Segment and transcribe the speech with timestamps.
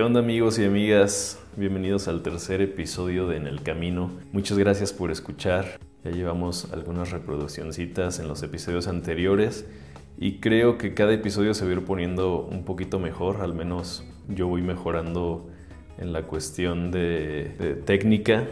[0.00, 1.38] ¿Qué onda amigos y amigas?
[1.58, 4.10] Bienvenidos al tercer episodio de En el Camino.
[4.32, 5.78] Muchas gracias por escuchar.
[6.02, 9.66] Ya llevamos algunas reproduccioncitas en los episodios anteriores
[10.16, 14.02] y creo que cada episodio se va a ir poniendo un poquito mejor, al menos
[14.26, 15.50] yo voy mejorando
[15.98, 18.46] en la cuestión de, de técnica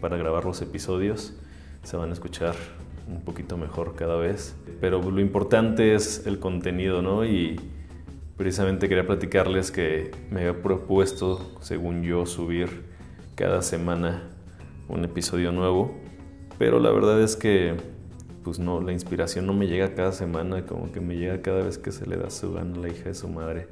[0.00, 1.34] para grabar los episodios.
[1.82, 2.54] Se van a escuchar
[3.08, 4.54] un poquito mejor cada vez.
[4.80, 7.24] Pero lo importante es el contenido, ¿no?
[7.24, 7.58] Y
[8.36, 12.84] precisamente quería platicarles que me había propuesto, según yo, subir
[13.34, 14.22] cada semana
[14.88, 15.94] un episodio nuevo.
[16.58, 17.74] Pero la verdad es que,
[18.44, 21.78] pues no, la inspiración no me llega cada semana, como que me llega cada vez
[21.78, 23.68] que se le da su gana a la hija de su madre.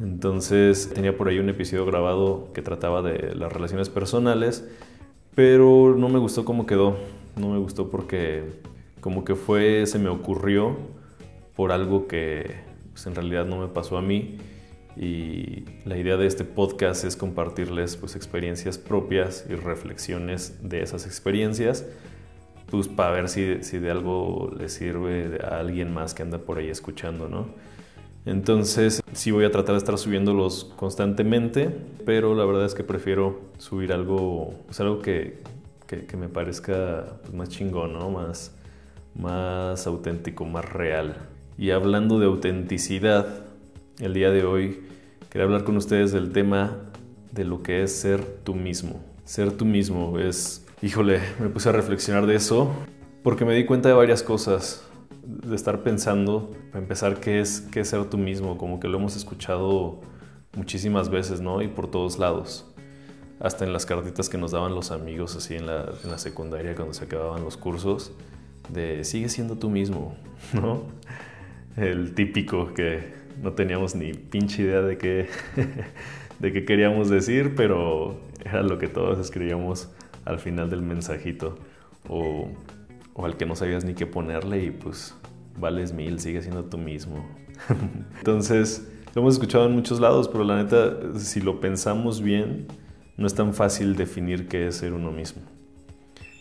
[0.00, 4.68] Entonces tenía por ahí un episodio grabado que trataba de las relaciones personales,
[5.34, 6.96] pero no me gustó cómo quedó.
[7.36, 8.44] No me gustó porque
[9.00, 10.76] como que fue, se me ocurrió
[11.54, 12.65] por algo que
[12.96, 14.38] pues, en realidad no me pasó a mí.
[14.96, 21.04] Y la idea de este podcast es compartirles pues, experiencias propias y reflexiones de esas
[21.04, 21.84] experiencias,
[22.70, 26.56] pues para ver si, si de algo le sirve a alguien más que anda por
[26.56, 27.48] ahí escuchando, ¿no?
[28.24, 31.68] Entonces sí voy a tratar de estar subiéndolos constantemente,
[32.06, 35.42] pero la verdad es que prefiero subir algo, pues algo que,
[35.86, 38.08] que, me parezca pues, más chingón, ¿no?
[38.08, 38.56] Más,
[39.14, 41.35] más auténtico, más real.
[41.58, 43.46] Y hablando de autenticidad,
[43.98, 44.84] el día de hoy
[45.30, 46.76] quería hablar con ustedes del tema
[47.32, 49.02] de lo que es ser tú mismo.
[49.24, 52.74] Ser tú mismo es, híjole, me puse a reflexionar de eso
[53.22, 54.86] porque me di cuenta de varias cosas
[55.24, 58.98] de estar pensando, para empezar, qué es, qué es ser tú mismo, como que lo
[58.98, 60.00] hemos escuchado
[60.54, 61.62] muchísimas veces, ¿no?
[61.62, 62.66] Y por todos lados.
[63.40, 66.74] Hasta en las cartitas que nos daban los amigos así en la, en la secundaria
[66.74, 68.12] cuando se acababan los cursos,
[68.68, 70.14] de sigue siendo tú mismo,
[70.52, 70.82] ¿no?
[71.76, 75.28] El típico que no teníamos ni pinche idea de qué,
[76.38, 79.90] de qué queríamos decir, pero era lo que todos escribíamos
[80.24, 81.58] al final del mensajito.
[82.08, 82.48] O
[83.18, 85.14] o al que no sabías ni qué ponerle y pues
[85.58, 87.26] vales mil, sigue siendo tú mismo.
[88.18, 92.66] Entonces, lo hemos escuchado en muchos lados, pero la neta, si lo pensamos bien,
[93.16, 95.40] no es tan fácil definir qué es ser uno mismo.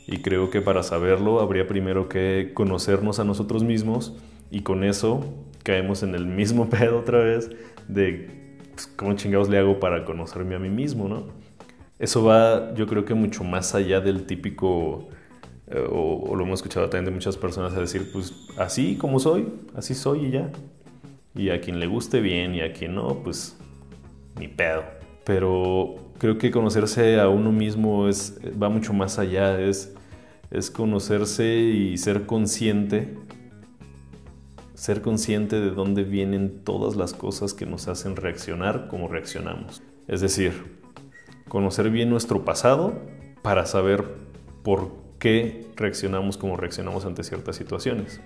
[0.06, 4.14] Y creo que para saberlo habría primero que conocernos a nosotros mismos
[4.52, 5.22] y con eso
[5.64, 7.50] caemos en el mismo pedo otra vez
[7.88, 8.30] de
[8.74, 11.24] pues, cómo chingados le hago para conocerme a mí mismo, ¿no?
[11.98, 15.08] Eso va, yo creo que mucho más allá del típico
[15.68, 19.48] eh, o, lo hemos escuchado también de muchas personas a decir, pues así como soy,
[19.76, 20.52] así soy y ya.
[21.34, 23.58] Y a quien le guste bien y a quien no, pues
[24.40, 24.84] ni pedo.
[25.26, 29.94] Pero creo que conocerse a uno mismo es, va mucho más allá, es,
[30.52, 33.16] es conocerse y ser consciente,
[34.76, 39.82] ser consciente de dónde vienen todas las cosas que nos hacen reaccionar como reaccionamos.
[40.08, 40.80] Es decir,
[41.48, 42.94] conocer bien nuestro pasado
[43.42, 44.04] para saber
[44.64, 48.20] por qué reaccionamos como reaccionamos ante ciertas situaciones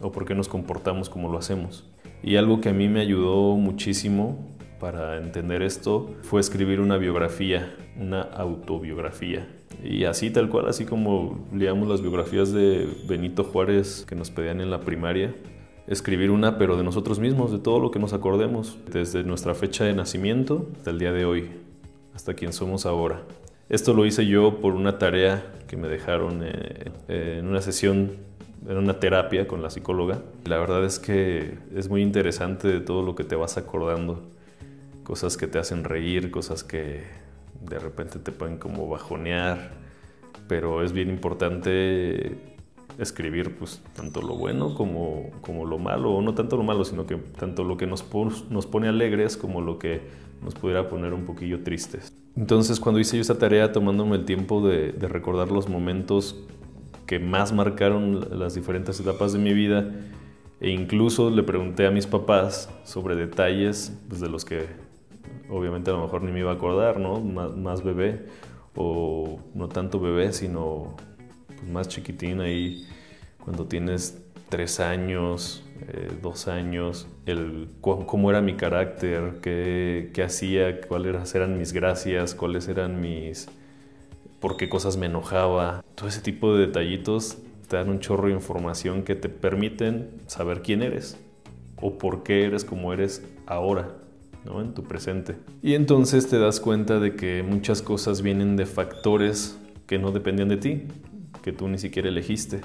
[0.00, 1.88] o por qué nos comportamos como lo hacemos.
[2.22, 4.38] Y algo que a mí me ayudó muchísimo
[4.82, 9.46] para entender esto fue escribir una biografía, una autobiografía.
[9.80, 14.60] Y así tal cual, así como leíamos las biografías de Benito Juárez que nos pedían
[14.60, 15.36] en la primaria,
[15.86, 19.84] escribir una pero de nosotros mismos, de todo lo que nos acordemos, desde nuestra fecha
[19.84, 21.48] de nacimiento hasta el día de hoy,
[22.12, 23.22] hasta quien somos ahora.
[23.68, 28.16] Esto lo hice yo por una tarea que me dejaron eh, en una sesión,
[28.68, 30.22] en una terapia con la psicóloga.
[30.44, 34.32] La verdad es que es muy interesante de todo lo que te vas acordando.
[35.12, 37.02] Cosas que te hacen reír, cosas que
[37.60, 39.72] de repente te pueden como bajonear.
[40.48, 42.38] Pero es bien importante
[42.98, 47.06] escribir pues tanto lo bueno como, como lo malo, o no tanto lo malo, sino
[47.06, 48.06] que tanto lo que nos,
[48.48, 50.00] nos pone alegres como lo que
[50.42, 52.10] nos pudiera poner un poquillo tristes.
[52.34, 56.42] Entonces cuando hice yo esta tarea tomándome el tiempo de, recordar los momentos
[57.04, 59.92] que más marcaron las diferentes etapas de mi vida
[60.58, 64.90] e incluso le pregunté a mis papás sobre detalles pues, de los que
[65.52, 67.20] obviamente a lo mejor ni me iba a acordar, ¿no?
[67.20, 68.26] Más, bebé
[68.74, 70.96] o no tanto bebé, sino
[71.46, 72.86] pues, más chiquitín ahí
[73.44, 80.80] cuando tienes tres años, eh, dos años, el, cómo era mi carácter, qué, qué hacía,
[80.80, 83.48] cuáles eran mis gracias, cuáles eran mis...
[84.40, 85.84] por qué cosas me enojaba.
[85.94, 87.38] Todo ese tipo de detallitos
[87.68, 91.18] te dan un chorro de información que te permiten saber quién eres
[91.80, 94.02] o por qué eres como eres ahora.
[94.44, 94.60] ¿No?
[94.60, 95.36] en tu presente.
[95.62, 100.48] Y entonces te das cuenta de que muchas cosas vienen de factores que no dependían
[100.48, 100.82] de ti,
[101.42, 102.60] que tú ni siquiera elegiste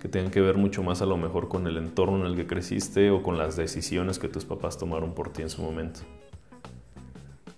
[0.00, 2.46] que tengan que ver mucho más a lo mejor con el entorno en el que
[2.46, 6.00] creciste o con las decisiones que tus papás tomaron por ti en su momento.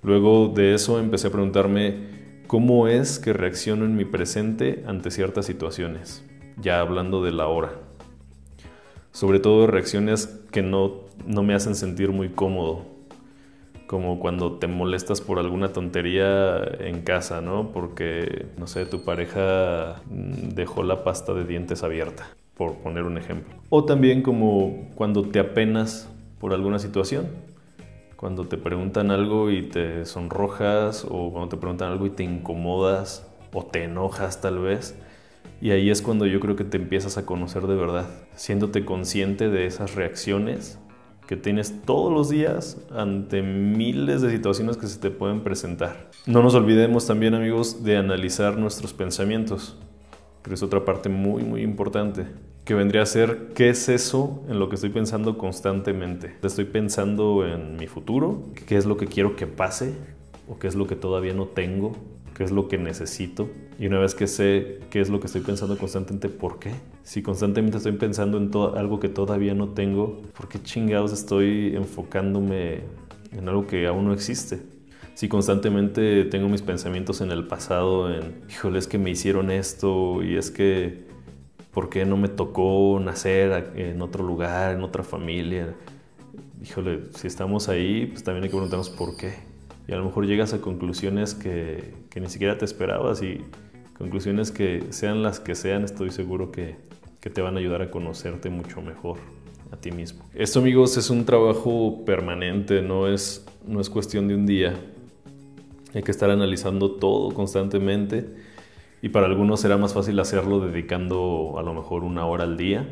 [0.02, 2.08] Luego de eso empecé a preguntarme
[2.46, 6.24] cómo es que reacciono en mi presente ante ciertas situaciones,
[6.56, 7.72] ya hablando de la hora.
[9.12, 12.86] Sobre todo reacciones que no, no me hacen sentir muy cómodo,
[13.90, 17.72] como cuando te molestas por alguna tontería en casa, ¿no?
[17.72, 23.18] Porque, no sé, tu pareja mm, dejó la pasta de dientes abierta, por poner un
[23.18, 23.52] ejemplo.
[23.68, 26.08] O también como cuando te apenas
[26.38, 27.30] por alguna situación.
[28.14, 33.28] Cuando te preguntan algo y te sonrojas, o cuando te preguntan algo y te incomodas,
[33.52, 34.96] o te enojas tal vez.
[35.60, 39.48] Y ahí es cuando yo creo que te empiezas a conocer de verdad, siéndote consciente
[39.48, 40.78] de esas reacciones
[41.30, 46.10] que tienes todos los días ante miles de situaciones que se te pueden presentar.
[46.26, 49.78] No nos olvidemos también amigos de analizar nuestros pensamientos,
[50.42, 52.26] pero es otra parte muy muy importante,
[52.64, 56.34] que vendría a ser qué es eso en lo que estoy pensando constantemente.
[56.42, 59.94] Estoy pensando en mi futuro, qué es lo que quiero que pase
[60.48, 61.92] o qué es lo que todavía no tengo
[62.40, 63.50] qué es lo que necesito.
[63.78, 66.72] Y una vez que sé qué es lo que estoy pensando constantemente, ¿por qué?
[67.10, 72.82] Si constantemente estoy pensando en algo que todavía no tengo, ¿por qué chingados estoy enfocándome
[73.32, 74.62] en algo que aún no existe?
[75.14, 80.22] Si constantemente tengo mis pensamientos en el pasado, en, híjole, es que me hicieron esto
[80.22, 81.08] y es que,
[81.72, 85.74] ¿por qué no me tocó nacer en otro lugar, en otra familia?
[86.62, 89.34] Híjole, si estamos ahí, pues también hay que preguntarnos por qué
[89.88, 93.40] y a lo mejor llegas a conclusiones que, que, ni siquiera te esperabas y
[93.98, 96.76] conclusiones que sean las que sean, estoy seguro que,
[97.20, 99.18] que te van a ayudar a conocerte mucho mejor
[99.70, 100.24] a ti mismo.
[100.34, 104.74] Esto amigos es un trabajo permanente, no es, no es cuestión de un día.
[105.94, 108.26] Hay que estar analizando todo constantemente
[109.02, 112.88] y para algunos será más fácil hacerlo dedicando a lo mejor una hora al día.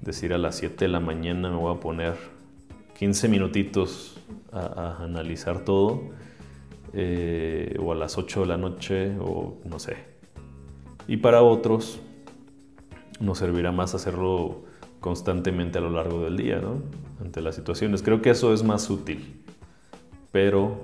[0.00, 2.14] Decir a las 7 de la mañana me voy a poner
[2.98, 4.18] 15 minutitos
[4.52, 6.02] a, analizar todo,
[6.92, 9.96] eh, o a las 8 de la noche, o no sé.
[11.08, 12.00] Y para otros
[13.22, 14.62] nos servirá más hacerlo
[15.00, 16.82] constantemente a lo largo del día, ¿no?
[17.20, 18.02] Ante las situaciones.
[18.02, 19.42] Creo que eso es más útil,
[20.30, 20.80] pero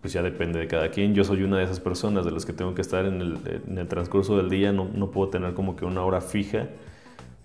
[0.00, 1.14] pues ya depende de cada quien.
[1.14, 4.36] Yo soy una de esas personas de las que tengo que estar en el, transcurso
[4.36, 6.68] del día, no, no puedo tener como que una hora fija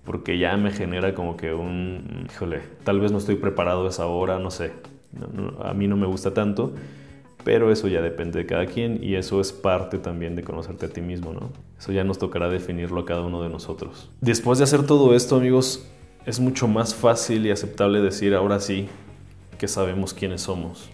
[0.10, 4.40] porque ya me genera como que un, híjole, tal vez no estoy preparado esa hora,
[4.40, 4.72] no sé,
[5.64, 6.74] a mí no me gusta tanto,
[7.44, 10.90] pero eso ya depende de cada quien y eso es parte también de conocerte a
[10.90, 11.50] ti mismo, ¿no?
[11.78, 14.10] Eso ya nos tocará definirlo a cada uno de nosotros.
[14.22, 15.88] Después de hacer todo esto, amigos,
[16.26, 18.88] es mucho más fácil y aceptable decir ahora sí
[19.58, 20.90] que sabemos quiénes somos.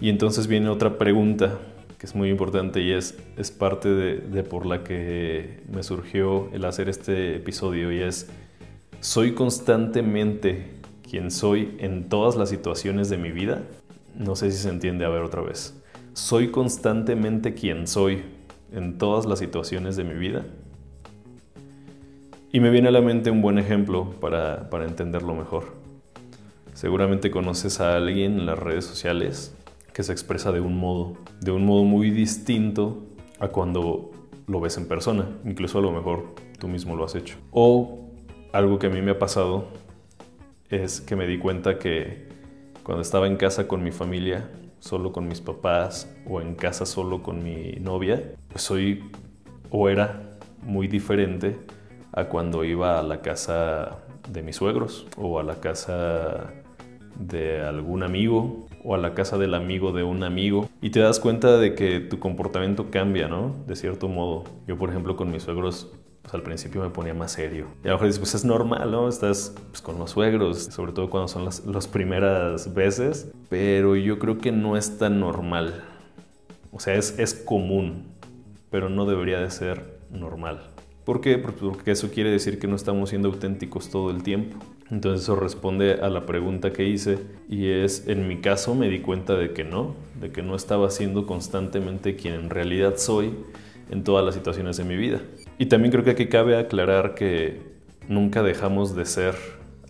[0.00, 1.58] Y entonces viene otra pregunta
[2.00, 6.64] que es muy importante y es, es parte de, por la que me surgió el
[6.64, 8.30] hacer este episodio y es,
[9.00, 10.70] ¿soy constantemente
[11.08, 13.64] quien soy en todas las situaciones de mi vida?
[14.20, 15.82] No sé si se entiende, a ver otra vez.
[16.12, 18.22] ¿Soy constantemente quien soy
[18.70, 20.44] en todas las situaciones de mi vida?
[22.52, 25.72] Y me viene a la mente un buen ejemplo para, para entenderlo mejor.
[26.74, 29.56] Seguramente conoces a alguien en las redes sociales
[29.94, 33.06] que se expresa de un modo, de un modo muy distinto
[33.38, 34.10] a cuando
[34.46, 35.30] lo ves en persona.
[35.46, 37.38] Incluso a lo mejor tú mismo lo has hecho.
[37.52, 38.10] O
[38.52, 39.68] algo que a mí me ha pasado
[40.68, 42.29] es que me di cuenta que
[42.90, 47.22] cuando estaba en casa con mi familia, solo con mis papás, o en casa solo
[47.22, 49.04] con mi novia, pues soy
[49.70, 51.56] o era muy diferente
[52.10, 56.52] a cuando iba a la casa de mis suegros o a la casa
[57.16, 61.20] de algún amigo o a la casa del amigo de un amigo y te das
[61.20, 63.54] cuenta de que tu comportamiento cambia, ¿no?
[63.68, 64.42] De cierto modo.
[64.66, 67.66] Yo, por ejemplo, con mis suegros pues, al principio me ponía más serio.
[67.82, 69.08] Y a lo mejor dices, pues es normal, ¿no?
[69.08, 73.30] Estás pues, con los suegros, sobre todo cuando son las, las primeras veces.
[73.48, 75.84] Pero yo creo que no es tan normal.
[76.72, 78.06] O sea, es, es común,
[78.70, 80.70] pero no debería de ser normal.
[81.04, 81.38] ¿Por qué?
[81.38, 84.58] Porque eso quiere decir que no estamos siendo auténticos todo el tiempo.
[84.90, 89.00] Entonces eso responde a la pregunta que hice y es, en mi caso me di
[89.00, 93.32] cuenta de que no, de que no estaba siendo constantemente quien en realidad soy
[93.88, 95.20] en todas las situaciones de mi vida.
[95.60, 97.60] Y también creo que aquí cabe aclarar que
[98.08, 99.34] nunca dejamos de ser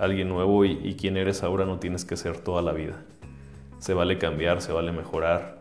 [0.01, 3.05] alguien nuevo y, quien eres ahora no tienes que ser toda la vida.
[3.79, 5.61] Se vale cambiar, se vale mejorar,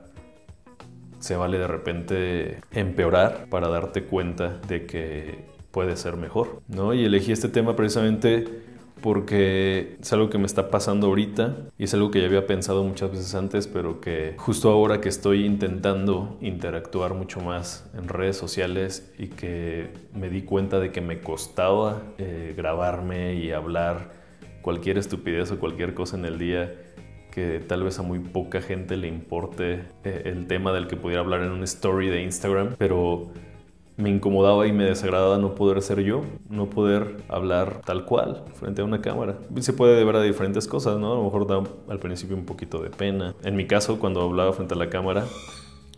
[1.19, 6.95] se vale de repente empeorar para darte cuenta de que puede ser mejor, ¿no?
[6.95, 8.63] Y elegí este tema precisamente
[9.01, 12.83] porque es algo que me está pasando ahorita y es algo que ya había pensado
[12.83, 18.37] muchas veces antes, pero que justo ahora que estoy intentando interactuar mucho más en redes
[18.37, 24.11] sociales y que me di cuenta de que me costaba eh, grabarme y hablar
[24.61, 26.73] cualquier estupidez o cualquier cosa en el día
[27.31, 31.21] que tal vez a muy poca gente le importe eh, el tema del que pudiera
[31.21, 33.31] hablar en una story de Instagram, pero
[33.99, 38.81] me incomodaba y me desagradaba no poder ser yo, no poder hablar tal cual frente
[38.81, 39.37] a una cámara.
[39.59, 41.11] Se puede ver a diferentes cosas, ¿no?
[41.11, 43.35] A lo mejor da al principio un poquito de pena.
[43.43, 45.25] En mi caso, cuando hablaba frente a la cámara,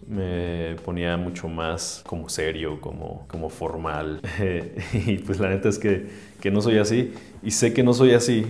[0.08, 4.20] me ponía mucho más como serio, como, como formal.
[4.93, 6.08] y pues la neta es que,
[6.41, 7.13] que no soy así.
[7.43, 8.46] Y sé que no soy así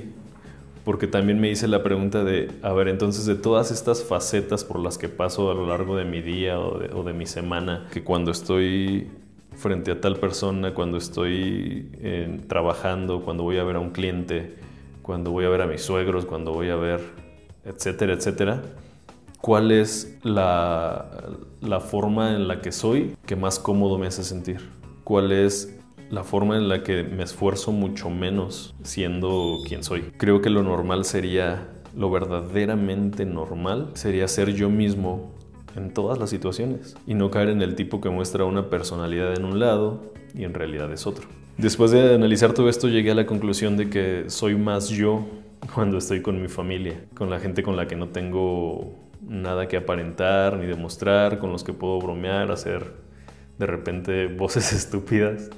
[0.86, 4.80] porque también me hice la pregunta de, a ver, entonces de todas estas facetas por
[4.80, 7.88] las que paso a lo largo de mi día o de, o de mi semana,
[7.92, 9.08] que cuando estoy
[9.56, 14.56] frente a tal persona, cuando estoy eh, trabajando, cuando voy a ver a un cliente,
[15.02, 17.02] cuando voy a ver a mis suegros, cuando voy a ver,
[17.66, 18.62] etcétera, etcétera.
[19.40, 21.10] ¿Cuál es la,
[21.62, 24.70] la forma en la que soy que más cómodo me hace sentir?
[25.04, 25.80] ¿Cuál es
[26.12, 30.04] la forma en la que me esfuerzo mucho menos siendo quien soy?
[30.18, 35.32] Creo que lo normal sería, lo verdaderamente normal sería ser yo mismo
[35.76, 39.46] en todas las situaciones y no caer en el tipo que muestra una personalidad en
[39.46, 41.28] un lado y en realidad es otro.
[41.58, 45.26] Después de analizar todo esto llegué a la conclusión de que soy más yo
[45.74, 49.78] cuando estoy con mi familia, con la gente con la que no tengo nada que
[49.78, 52.94] aparentar ni demostrar, con los que puedo bromear, hacer
[53.60, 55.50] de repente voces estúpidas,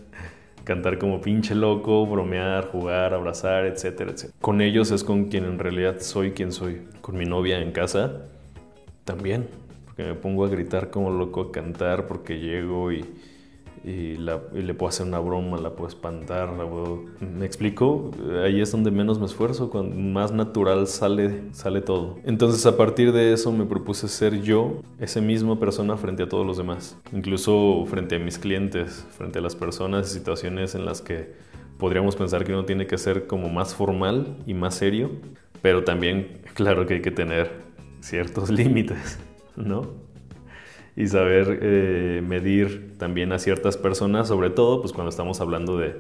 [0.64, 4.38] cantar como pinche loco, bromear, jugar, abrazar, etcétera, etcétera.
[4.42, 6.82] Con ellos es con quien en realidad soy quien soy.
[7.02, 8.24] Con mi novia en casa
[9.06, 9.48] también
[9.96, 13.06] que me pongo a gritar como loco, a cantar porque llego y,
[13.84, 17.04] y, le puedo hacer una broma, la puedo espantar, la puedo...
[17.20, 18.12] ¿Me explico?
[18.44, 22.18] Ahí es donde menos me esfuerzo, cuando más natural sale, sale todo.
[22.24, 26.46] Entonces a partir de eso me propuse ser yo, esa misma persona frente a todos
[26.46, 31.02] los demás, incluso frente a mis clientes, frente a las personas y situaciones en las
[31.02, 31.34] que
[31.78, 35.12] podríamos pensar que uno tiene que ser como más formal y más serio,
[35.62, 37.52] pero también claro que hay que tener
[38.00, 39.20] ciertos límites.
[39.56, 39.94] ¿No?
[40.96, 45.96] Y saber eh, medir también a ciertas personas, sobre todo pues cuando estamos hablando de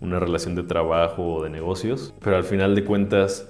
[0.00, 3.48] una relación de trabajo o de negocios, pero al final de cuentas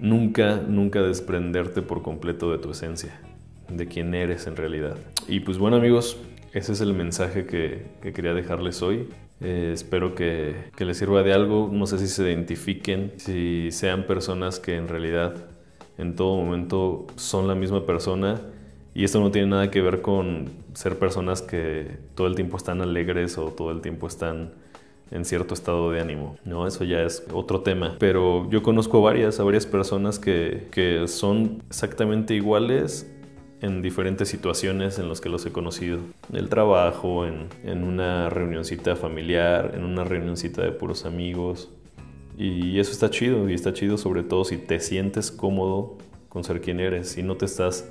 [0.00, 3.20] nunca, nunca desprenderte por completo de tu esencia,
[3.68, 4.96] de quién eres en realidad.
[5.28, 6.18] Y pues bueno amigos,
[6.52, 9.08] ese es el mensaje que, quería dejarles hoy.
[9.40, 11.70] Eh, espero que, que, les sirva de algo.
[11.72, 15.34] No sé si se identifiquen, si sean personas que en realidad
[15.96, 18.40] en todo momento son la misma persona
[18.94, 22.80] y esto no tiene nada que ver con ser personas que todo el tiempo están
[22.80, 24.50] alegres o todo el tiempo están
[25.10, 26.66] en cierto estado de ánimo, ¿no?
[26.66, 27.96] Eso ya es otro tema.
[27.98, 33.10] Pero yo conozco varias, a varias personas que, que son exactamente iguales
[33.60, 35.98] en diferentes situaciones en las que los he conocido.
[36.30, 41.70] En el trabajo, en, en una reunioncita familiar, en una reunioncita de puros amigos.
[42.38, 46.60] Y eso está chido, y está chido sobre todo si te sientes cómodo con ser
[46.60, 47.90] quien eres y no te estás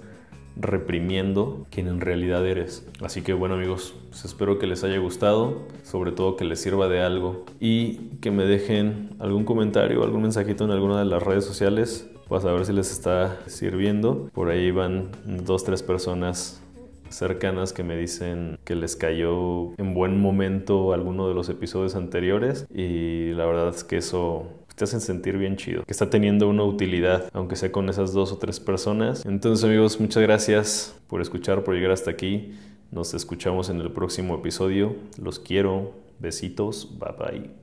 [0.59, 2.87] reprimiendo quien en realidad eres.
[3.01, 6.87] Así que bueno amigos, pues espero que les haya gustado, sobre todo que les sirva
[6.87, 11.45] de algo y que me dejen algún comentario, algún mensajito en alguna de las redes
[11.45, 14.29] sociales para saber si les está sirviendo.
[14.33, 16.61] Por ahí van dos, tres personas
[17.09, 22.67] cercanas que me dicen que les cayó en buen momento alguno de los episodios anteriores
[22.73, 24.45] y la verdad es que eso
[24.79, 28.31] te hacen sentir bien chido, que está teniendo una utilidad, aunque sea con esas dos
[28.31, 29.25] o tres personas.
[29.25, 32.53] Entonces amigos, muchas gracias por escuchar, por llegar hasta aquí.
[32.89, 34.95] Nos escuchamos en el próximo episodio.
[35.21, 35.91] Los quiero.
[36.19, 36.97] Besitos.
[36.97, 37.58] Bye bye.